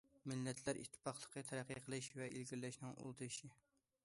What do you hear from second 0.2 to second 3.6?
مىللەتلەر ئىتتىپاقلىقى تەرەققىي قىلىش ۋە ئىلگىرىلەشنىڭ ئۇل تېشى.